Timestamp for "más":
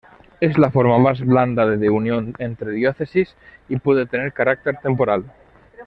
0.97-1.19